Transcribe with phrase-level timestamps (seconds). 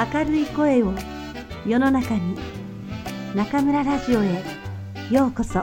[0.00, 0.94] 明るい声を
[1.66, 2.34] 世の中に
[3.34, 4.42] 中村ラジオへ
[5.10, 5.62] ようこそ。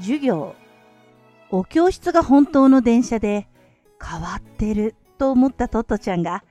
[0.00, 0.54] 授業。
[1.50, 3.48] お教室が本当の電車で
[3.98, 6.44] 変わってると思ったトットちゃんが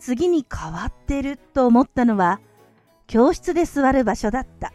[0.00, 2.40] 次に変わってると思ったのは
[3.06, 4.72] 教室で座る場所だった。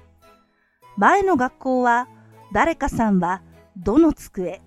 [0.97, 2.07] 前の学校は
[2.53, 3.41] 誰かさんは
[3.77, 4.61] どの机、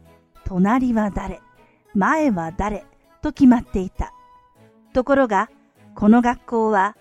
[0.45, 1.41] 隣は誰、
[1.95, 2.84] 前は誰
[3.20, 4.12] と決まっていた。
[4.93, 5.51] ところが
[5.95, 6.97] この学校は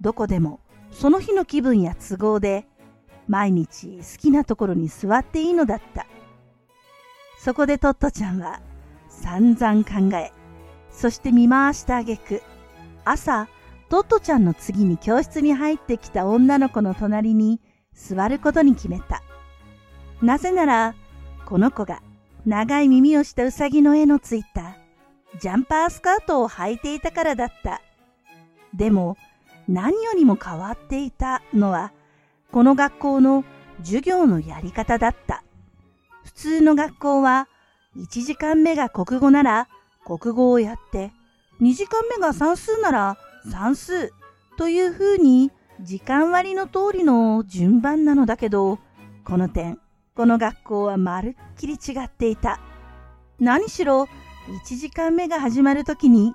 [0.00, 0.60] どこでも
[0.90, 2.66] その日の気分や都合で
[3.28, 6.06] 毎日好きなところに座っていいのだった。
[7.38, 8.60] そこでトットちゃんは
[9.08, 10.32] 散々考え、
[10.90, 12.42] そして見回したあげく、
[13.04, 13.48] 朝、
[13.88, 17.60] トットちゃんの次に教室に入ってきた女の子の隣に
[17.94, 19.22] 座ることに決めた。
[20.22, 20.94] なぜなら、
[21.44, 22.02] この子が
[22.44, 24.76] 長い耳をしたうさぎの絵のついた
[25.40, 27.80] ジャンパースカートを履いていたからだった。
[28.74, 29.16] でも、
[29.68, 31.92] 何よりも変わっていたのは、
[32.52, 33.44] この学校の
[33.78, 35.44] 授業のやり方だった。
[36.24, 37.48] 普通の学校は、
[37.96, 39.68] 1時間目が国語なら
[40.04, 41.12] 国語をやって、
[41.60, 43.18] 2時間目が算数なら
[43.50, 44.12] 算数
[44.56, 48.78] というふうに時間割の通りの順番なのだけど、
[49.24, 49.78] この点、
[50.14, 52.60] この学校はまるっきり違っていた。
[53.38, 54.08] 何しろ、
[54.64, 56.34] 1時間目が始まるときに、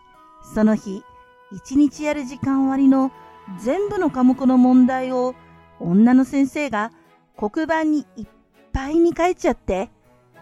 [0.53, 1.03] その日、
[1.51, 3.11] 1日やる時間割の
[3.59, 5.35] 全部の科目の問題を
[5.79, 6.91] 女の先生が
[7.35, 8.27] 黒板にいっ
[8.71, 9.89] ぱいに書いちゃって、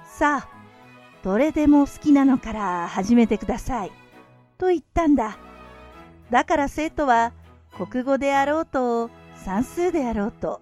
[0.05, 0.49] さあ、
[1.23, 3.91] どれでも好きなのから始めてください。
[4.57, 5.37] と言ったんだ。
[6.31, 7.33] だから生徒は
[7.75, 10.61] 国語であろうと算数であろうと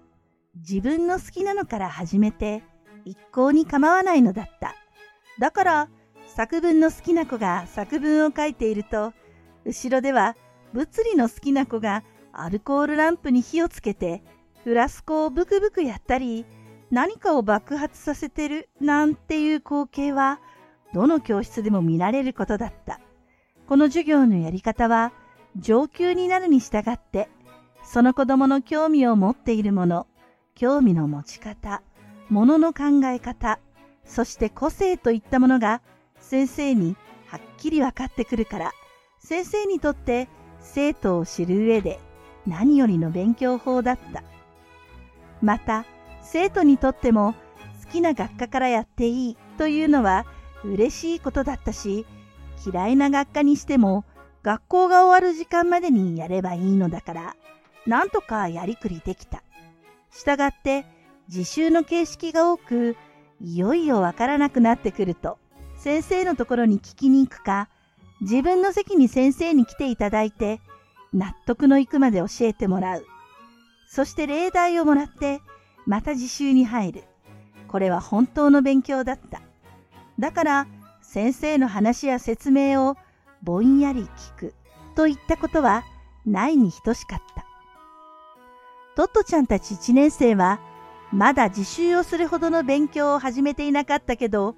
[0.56, 2.62] 自分の好きなのから始めて
[3.04, 4.74] 一向に構わないのだった。
[5.38, 5.88] だから
[6.26, 9.12] 作文の好きな子が作文を書いていると
[9.64, 10.36] 後ろでは
[10.72, 12.02] 物理の好きな子が
[12.32, 14.22] アルコールランプに火をつけて
[14.64, 16.44] フラスコをブクブクやったり
[16.90, 20.40] 何かを爆発させてるなんていう光景は
[20.94, 23.00] どの教室でも見られることだった。
[23.66, 25.12] この授業のやり方は
[25.58, 27.28] 上級になるに従って
[27.90, 30.06] その子供の興味を持っているもの、
[30.54, 31.82] 興味の持ち方、
[32.28, 33.60] ものの考え方、
[34.04, 35.80] そして個性といったものが
[36.20, 36.96] 先生に
[37.28, 38.72] はっきり分かってくるから、
[39.18, 40.28] 先生にとって
[40.60, 41.98] 生徒を知る上で
[42.46, 44.22] 何よりの勉強法だった。
[45.40, 45.86] また、
[46.20, 47.34] 生徒にとっても
[47.86, 50.26] 好きな学科からやっていいというのは
[50.62, 52.04] 嬉しいことだったし、
[52.70, 54.04] 嫌いな学科にしても
[54.48, 57.36] 学校が終わる時間までにやればいいのだから、
[57.86, 59.42] なんとかやりくりできた。
[60.10, 60.86] したがって
[61.28, 62.96] 自習の形式が多く、
[63.42, 65.38] いよいよわからなくなってくると、
[65.76, 67.68] 先生のところに聞きに行くか、
[68.22, 70.62] 自分の席に先生に来ていただいて、
[71.12, 73.04] 納得のいくまで教えてもらう。
[73.86, 75.42] そして例題をもらって、
[75.84, 77.04] また自習に入る。
[77.68, 79.42] これは本当の勉強だった。
[80.18, 80.66] だから、
[81.02, 82.96] 先生の話や説明を
[83.42, 84.54] ぼんやり聞く
[84.94, 85.84] といったことは
[86.26, 87.44] ないに等しかった。
[88.96, 90.60] トットちゃんたち1年生は
[91.12, 94.56] まだ自習をするほどの勉強を始めていなかったけど、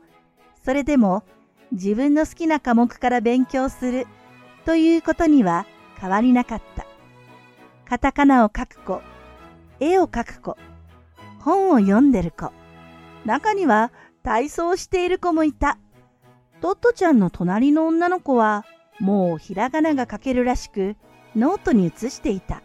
[0.65, 1.23] それでも
[1.73, 4.07] 自分の好きな科目から勉強する
[4.65, 5.67] ということには
[6.01, 6.87] 変わりなかった。
[7.85, 9.03] カタカナを書く子、
[9.79, 10.57] 絵を描く子、
[11.41, 12.53] 本を読んでる子、
[13.25, 13.93] 中には
[14.23, 15.79] 体操している子もいた。
[16.61, 18.67] トットちゃんの隣の女の子は
[18.99, 20.95] もうひらがなが書けるらしく
[21.35, 22.63] ノートに写していた。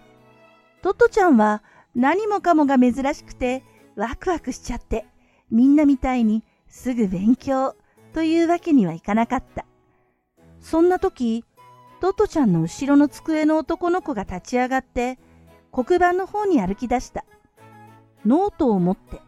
[0.81, 1.63] トットちゃんは
[1.95, 3.63] 何もかもが珍しくて
[3.95, 5.05] ワクワクしちゃって
[5.49, 7.75] みんなみたいにすぐ勉強
[8.13, 9.65] というわけにはいかなかった。
[10.59, 11.45] そんな時、
[12.01, 15.17] トットちゃんの後ろの机の男の子が立ち上がって
[15.71, 17.23] 黒板の方に歩き出した。
[18.25, 19.21] ノートを持って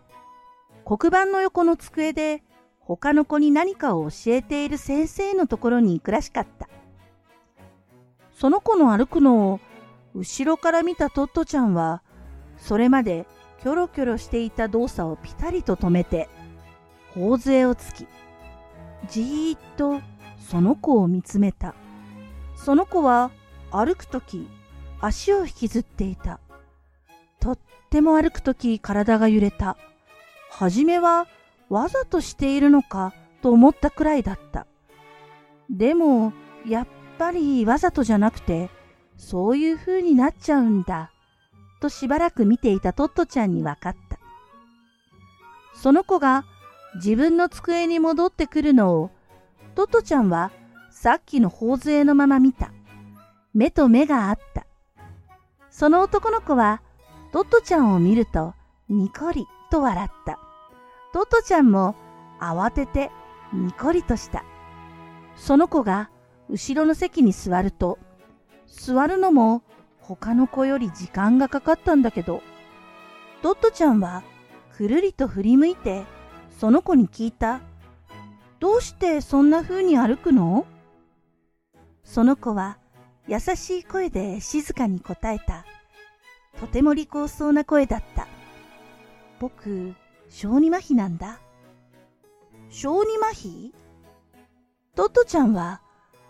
[0.83, 2.43] 黒板の横の机で
[2.87, 6.69] 他の子に何かを教えている先生のところに行くらしかった。
[8.31, 9.59] その子の歩くのを
[10.15, 12.01] 後ろから見たトットちゃんは、
[12.57, 13.27] それまで
[13.61, 16.29] キョロキョロしていた動作をピタリと止めて、
[17.13, 18.07] 頬杖をつき、
[19.09, 19.99] じーっと
[20.39, 21.75] その子を見つめた。
[22.55, 23.31] その子は
[23.69, 24.47] 歩くとき
[25.01, 26.39] 足を引きずっていた。
[27.41, 27.59] とっ
[27.89, 29.75] ても歩くとき体が揺れた。
[30.49, 31.27] はじめは
[31.69, 34.67] わざとしているのかと思ったくらいだった。
[35.69, 36.33] でも、
[36.65, 36.87] やっ
[37.17, 38.69] ぱりわざとじゃなくて、
[39.17, 41.11] そういう風になっちゃうんだ、
[41.81, 44.19] としばらく見ていたトットちゃんに分かった。
[45.73, 46.45] その子が
[46.95, 49.11] 自分の机に戻ってくるのを、
[49.75, 50.51] トットちゃんは
[50.89, 52.71] さっきの頬杖のまま見た。
[53.53, 54.65] 目と目があった。
[55.69, 56.81] その男の子は
[57.31, 58.55] トットちゃんを見ると
[58.89, 60.39] ニコリと笑った。
[61.17, 61.95] トトちゃんも
[62.39, 63.09] 慌てて
[63.51, 64.45] ニコリとした。
[65.35, 66.11] その子が
[66.47, 67.97] 後ろの席に座ると、
[68.67, 69.63] 座るのも
[69.99, 72.43] 他の子より時間がかかったんだけど、
[73.41, 74.21] トットちゃんは
[74.77, 76.03] くるりと振り向いて、
[76.59, 77.61] その子に聞いた。
[78.59, 80.67] どうしてそんな風に歩くの？
[82.03, 82.77] その子は
[83.27, 85.65] 優しい声で静かに答えた。
[86.59, 88.27] とても利口そうな声だった。
[89.39, 89.95] 僕、
[90.29, 91.39] 小児麻痺なんだ。
[92.69, 93.73] 小児麻痺？
[94.95, 95.81] トットちゃんは、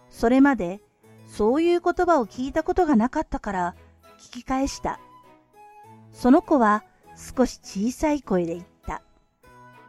[0.10, 0.82] それまで
[1.26, 3.76] そういう言葉を聞いたことがなかったから
[4.20, 5.00] 聞き返した。
[6.12, 6.84] その子は
[7.16, 9.02] 少し小さい声で言った。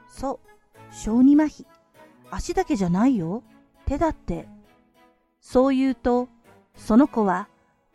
[0.08, 1.66] そう、小児麻痺。
[2.30, 3.42] 足だけじゃないよ。
[3.86, 4.48] 手だって。
[5.40, 6.28] そう言うと、
[6.76, 7.48] その子は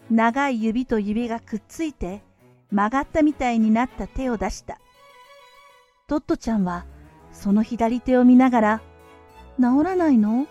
[0.09, 2.21] 長い指と指がくっついて
[2.71, 4.79] 曲がったみたいになった手を出した。
[6.13, 6.85] トットちゃんは
[7.31, 8.81] その左手を見ながら、
[9.59, 10.45] 治らないの？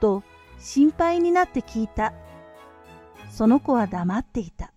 [0.00, 0.22] と
[0.58, 2.14] 心配になって聞いた。
[3.30, 4.72] その子は黙っていた。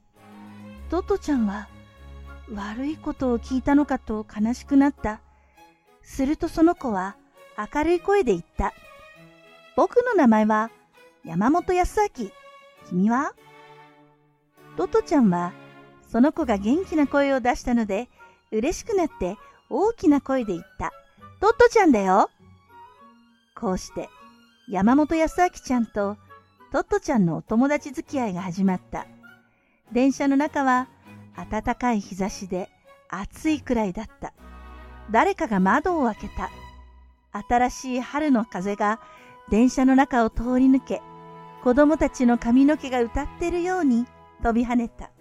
[0.90, 1.69] トットちゃんは
[2.54, 5.22] 悪いことを聞いたのかと悲しくなった。
[6.04, 7.16] するとその子は
[7.74, 8.74] 明るい声で言った。
[9.78, 10.72] 僕の名前は
[11.24, 12.31] 山本康明。
[12.90, 13.31] 君は？
[14.75, 15.54] トトちゃんは
[16.10, 18.10] その子が元気な声を出したので
[18.52, 19.38] 嬉しくなって
[19.71, 20.91] 大きな声で言った。
[21.39, 22.29] トットちゃんだよ。
[23.56, 24.09] こうして
[24.69, 26.18] 山本康明ちゃんと
[26.71, 29.07] トットちゃんのお友達付き合いが始まった。
[29.91, 30.88] 電車の中は
[31.50, 32.69] 暖かい日差しで
[33.09, 34.33] 暑いくらいだった。
[35.09, 36.50] 誰かが窓を開けた。
[37.47, 39.00] 新しい春の風が
[39.50, 41.01] 電車の中を通り抜け、
[41.63, 44.06] 子供たちの髪の毛が歌ってるように
[44.44, 45.12] 飛び跳ねた。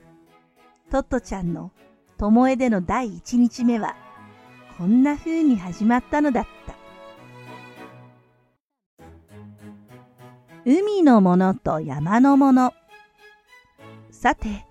[0.91, 1.71] トットちゃんの
[2.19, 3.97] 巴での第一日目は、
[4.81, 6.75] こんな風に始まったのだった。
[10.65, 12.73] 海のものと山のもの。
[14.11, 14.65] さて、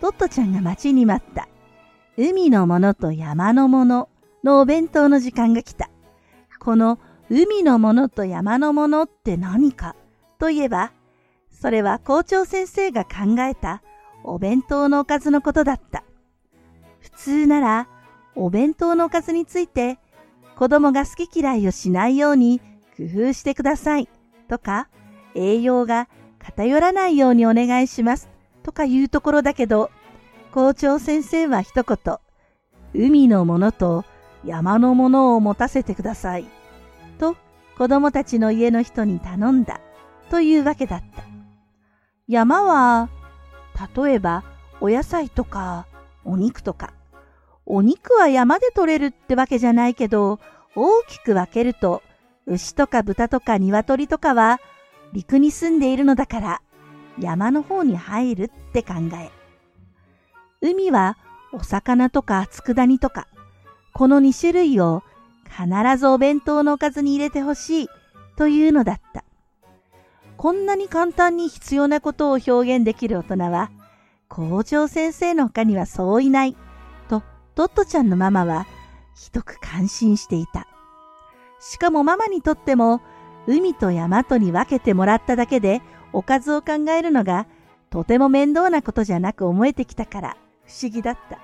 [0.00, 1.48] トットちゃんが待ちに待った。
[2.16, 4.08] 海のものと山のもの
[4.42, 5.88] のお弁当の時間が来た。
[6.58, 6.98] この
[7.30, 9.94] 海のものと山のものって何か？
[10.40, 10.90] といえば、
[11.52, 13.84] それは校長先生が考えた
[14.24, 16.02] お弁当のおかずのことだった。
[16.98, 17.88] 普通なら
[18.36, 19.98] お弁当のおかずについて
[20.56, 22.60] 子供が好き嫌いをしないように
[22.96, 24.08] 工夫してください
[24.48, 24.88] とか
[25.34, 26.08] 栄養が
[26.38, 28.28] 偏らないようにお願いします
[28.62, 29.90] とかいうところだけど
[30.52, 32.16] 校長先生は一言
[32.94, 34.04] 海のものと
[34.44, 36.46] 山のものを持たせてください
[37.18, 37.36] と
[37.76, 39.80] 子供たちの家の人に頼んだ
[40.30, 41.24] というわけだった。
[42.28, 43.08] 山は、
[43.96, 44.44] 例えば
[44.80, 45.86] お野菜とか
[46.24, 46.92] お肉とか。
[47.66, 50.38] お肉は山で取れるってわけじゃないけど、
[50.74, 52.02] 大きく分けると、
[52.46, 54.60] 牛とか豚とか鶏とかは
[55.12, 56.62] 陸に住んでいるのだから、
[57.18, 59.30] 山の方に入るって考え。
[60.60, 61.16] 海は
[61.52, 63.28] お魚とか佃煮とか、
[63.92, 65.02] この2種類を
[65.44, 67.88] 必ずお弁当のおかずに入れてほしい
[68.36, 69.24] というのだった。
[70.36, 73.70] こんなに簡単に必要なことを表現できる大人は、
[74.28, 76.56] 校長先生の他にはそういない、
[77.54, 78.66] トットちゃんのママは
[79.14, 80.66] ひどく感心していた。
[81.60, 83.00] しかもママにとっても、
[83.46, 85.82] 海と山とに分けてもらっただけで
[86.12, 87.46] おかずを考えるのが
[87.90, 91.38] とても面倒なことじゃなく思えてきたから不思議だった。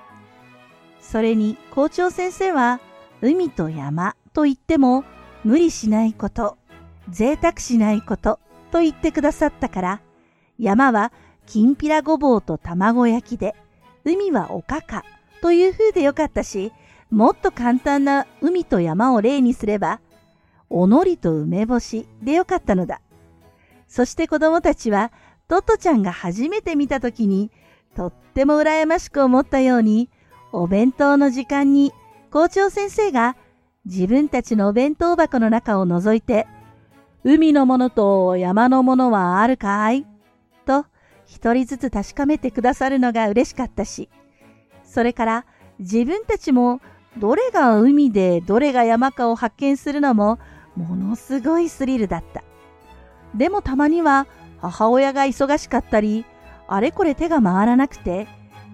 [0.99, 2.79] それに校長先生は
[3.21, 5.03] 海と山と言っても
[5.43, 6.57] 無理しないこと、
[7.09, 8.39] 贅沢しないこと
[8.71, 10.01] と言ってくださったから、
[10.59, 11.11] 山は
[11.45, 13.55] きんぴらごぼうと卵焼きで、
[14.03, 15.03] 海はおかか
[15.41, 16.71] という風でよかったし、
[17.09, 19.99] もっと簡単な海と山を例にすれば、
[20.69, 23.01] おのりと梅干しでよかったのだ。
[23.87, 25.11] そして子供たちは、
[25.47, 27.51] トトちゃんが初めて見た時に、
[27.95, 30.09] とっても羨ましく思ったように、
[30.53, 31.91] お弁当の時間に
[32.31, 33.35] 校長先生が
[33.85, 36.47] 自分たちのお弁当箱の中を覗いて、
[37.23, 40.05] 海のものと山のものはあるかい？
[40.65, 40.85] と
[41.25, 44.09] 一人ずつ確かめてくださるのが嬉しかったし、
[44.91, 45.45] それから
[45.79, 46.81] 自分たちも
[47.17, 50.37] どれが海でどれが山かを発見するのも
[50.75, 52.43] ものすごいスリルだった。
[53.33, 54.27] でもたまには
[54.59, 56.25] 母親が忙しかったり、
[56.67, 58.27] あれこれ手が回らなくて、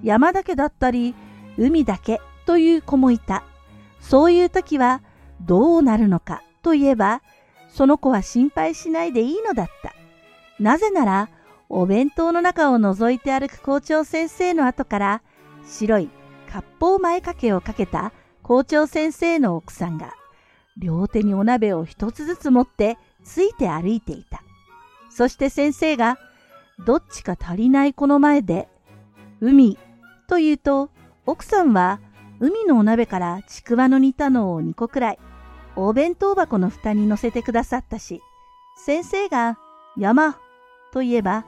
[0.03, 1.13] 山だけだったり、
[1.55, 3.43] 海だけという子もいた。
[3.99, 5.01] そういう時は
[5.41, 7.21] どうなるのかといえば、
[7.69, 9.93] その子は心配しないでいいのだった。
[10.59, 11.29] なぜなら、
[11.69, 15.21] お弁当の中を覗いて歩く校長先生の後から、
[15.67, 16.09] 白い
[16.49, 20.13] 割烹前掛けをかけた校長先生の奥さんが、
[20.77, 24.41] 両手にお鍋を一つずつ持ってついて歩いていた。
[25.09, 26.17] そして先生が、
[26.85, 28.69] どっちか足りない子の前で、
[29.41, 29.77] 海
[30.27, 30.89] と言うと、
[31.25, 31.99] 奥さんは
[32.39, 35.19] 海のお鍋からちくわの煮たのを2個くらい、
[35.75, 38.21] お弁当箱の蓋に乗せてくださったし、
[38.77, 39.57] 先生が
[39.97, 40.37] 山
[40.93, 41.45] と言えば、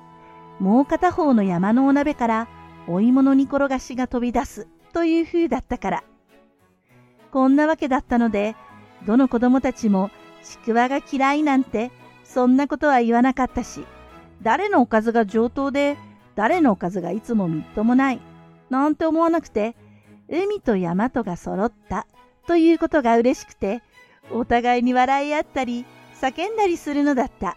[0.60, 2.48] もう片方の山のお鍋から
[2.92, 6.04] お芋の煮転がしが飛び出すという風だったから。
[7.32, 8.56] こんなわけだったので、
[9.06, 10.10] どの子供たちも
[10.44, 11.92] ちくわが嫌いなんて、
[12.24, 13.86] そんなことは言わなかったし、
[14.42, 15.98] 誰のおかずが上等で、
[16.34, 18.22] 誰のおかずがいつもみっともない、
[18.72, 19.76] なんて思わなくて、
[20.28, 22.08] 海と山とが揃った
[22.48, 23.84] ということが嬉しくて、
[24.32, 25.86] お互いに笑い合ったり、
[26.20, 27.56] 叫んだりするのだった。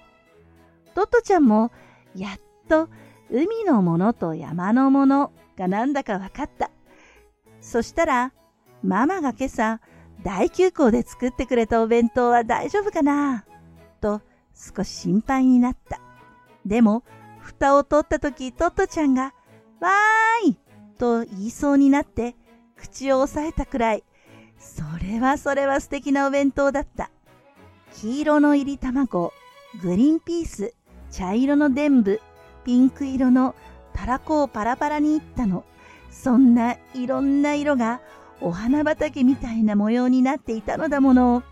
[0.95, 1.71] トットちゃんも、
[2.15, 2.91] やっと
[3.33, 6.71] 海のものと山のものがなんだか分かった。
[7.61, 8.33] そしたら、
[8.83, 9.81] ママが今朝、
[10.23, 13.45] 大休校で作ってくれたお弁当は大丈夫かな？
[14.01, 14.21] と
[14.55, 16.01] 少し心配になった。
[16.67, 17.05] でも、
[17.41, 19.33] 蓋を取った時トットちゃんが、
[19.81, 20.59] わーい
[20.99, 22.37] と言いそうになって、
[22.77, 24.05] 口を押さえたくらい、
[24.59, 27.11] それはそれは素敵なお弁当だった。
[27.95, 29.33] 黄色の入り卵、
[29.83, 30.75] グリーンピース、
[31.11, 32.21] 茶色の伝部、
[32.65, 33.55] ピンク色の
[33.95, 35.65] たらこをパラパラにいったの。
[36.11, 38.01] そんないろんな色が
[38.41, 41.43] お花畑みたいな模様になっていたのだもの。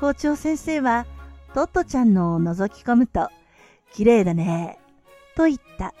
[0.00, 1.06] 校長先生は
[1.54, 3.28] トットちゃんのを覗き込むと、
[3.92, 4.80] 綺麗だね、
[5.36, 5.94] と言った。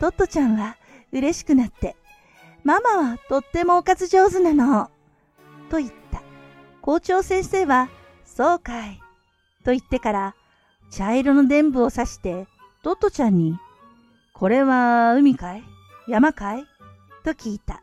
[0.00, 0.76] トットちゃんは
[1.12, 1.96] 嬉しくなって、
[2.64, 4.90] ママはとってもおかず上手なの、
[5.68, 6.22] と言った。
[6.80, 7.90] 校長先生は、
[8.24, 9.00] そうかい、
[9.64, 10.34] と言ってから、
[10.90, 12.46] 茶色の伝部を刺して、
[12.84, 13.58] トットちゃんに、
[14.34, 15.64] これは海かい？
[16.06, 16.66] 山かい？
[17.24, 17.82] と聞いた。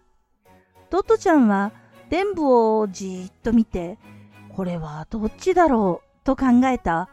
[0.92, 1.72] トットちゃんは
[2.12, 3.98] 伝部をじーっと見て、
[4.56, 6.24] これはどっちだろう？
[6.24, 7.10] と考えた。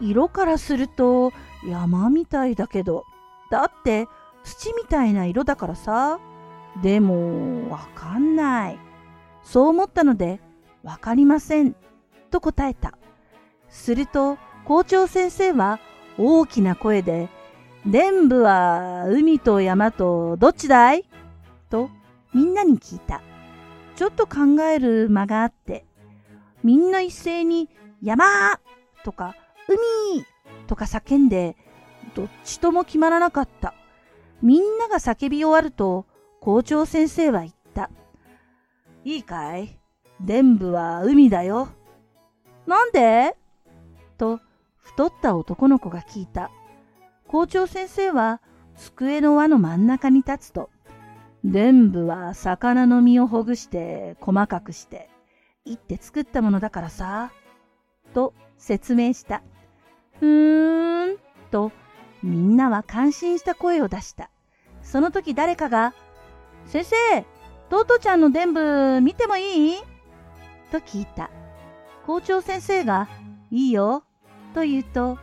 [0.00, 1.32] 色からすると
[1.66, 3.02] 山みたいだけど、
[3.50, 4.06] だって
[4.44, 6.20] 土みたいな色だからさ。
[6.84, 8.78] でも、わかんない。
[9.42, 10.40] そう思ったので、
[10.84, 11.74] わかりません。
[12.30, 12.96] と答えた。
[13.68, 15.80] すると、校長先生は
[16.18, 17.28] 大きな声で、
[17.86, 21.04] 伝部は海と山とどっちだい？
[21.70, 21.90] と
[22.34, 23.22] みんなに聞いた。
[23.96, 25.84] ちょっと考える間があって、
[26.62, 27.68] みんな一斉に
[28.02, 28.60] 山
[29.04, 29.36] とか
[29.68, 30.26] 海
[30.66, 31.56] とか叫んで、
[32.14, 33.74] どっちとも決まらなかった。
[34.42, 36.06] みんなが叫び終わると、
[36.40, 37.90] 校長先生は言った。
[39.04, 39.78] いいかい？
[40.20, 41.68] 伝部は海だよ。
[42.66, 43.36] なんで？
[44.16, 44.40] と
[44.88, 46.50] 太った男の子が聞いた。
[47.28, 48.40] 校長先生は
[48.74, 50.70] 机の輪の真ん中に立つと、
[51.44, 55.10] 伝部は魚の身をほぐして細かくして、
[55.64, 57.30] いって作ったものだからさ、
[58.14, 59.42] と説明した。
[60.18, 61.18] ふーん、
[61.50, 61.70] と
[62.22, 64.30] みんなは感心した声を出した。
[64.82, 65.94] その時誰かが、
[66.66, 66.96] 先生、
[67.68, 69.76] トートちゃんの伝部見てもいい？
[70.72, 71.30] と聞いた。
[72.06, 73.06] 校長先生が、
[73.50, 74.02] いいよ、
[74.58, 75.18] と言うと、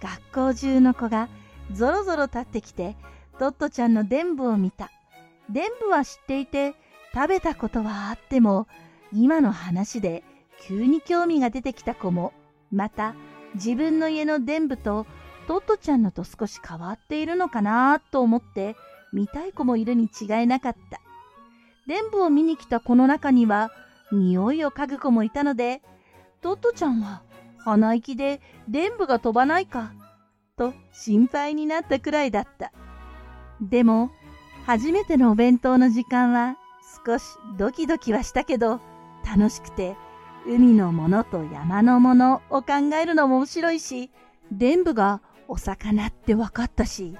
[0.00, 1.28] 学校中の子が
[1.72, 2.96] ぞろぞろ立ってきて、
[3.36, 4.92] トットちゃんの伝部を見た。
[5.50, 6.76] 伝部は知っていて、
[7.12, 8.68] 食べたことはあっても、
[9.12, 10.22] 今の話で
[10.62, 12.32] 急に興味が出てきた子も、
[12.70, 13.16] また
[13.54, 15.04] 自分の家の伝部と
[15.48, 18.76] トットちゃんのと少し変わっているのかなと思って
[19.12, 21.00] 見たい子もいるに違いなかった。
[21.88, 23.72] 伝部を見に来た子の中には
[24.12, 25.82] 匂いを嗅ぐ子もいたので、
[26.40, 27.22] トットちゃんは
[27.66, 29.92] 鼻息で伝部が飛ばないか
[30.56, 32.72] と心配になったくらいだった。
[33.60, 34.12] でも、
[34.66, 36.56] 初めてのお弁当の時間は
[37.04, 37.24] 少し
[37.58, 38.80] ドキドキはしたけど、
[39.26, 39.96] 楽しくて、
[40.46, 44.12] 海のものと山のものを考えるのも面白いし、
[44.52, 47.18] 伝部がお魚って分かったし、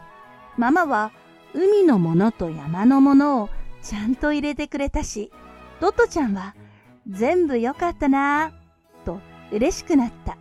[0.56, 1.10] ママは
[1.54, 3.48] 海のものと山のものを
[3.82, 5.32] ちゃんと入れてくれたし、
[5.80, 6.54] トトちゃんは
[7.08, 8.65] 全部良かったなぁ
[9.52, 10.36] 嬉しくなった。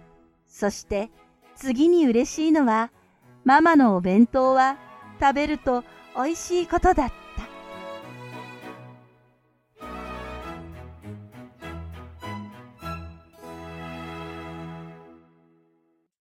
[0.48, 1.10] そして
[1.56, 2.92] 次に嬉しいのは、
[3.44, 4.78] ママのお弁当は
[5.20, 5.84] 食べると
[6.16, 7.25] 美味しいことだった。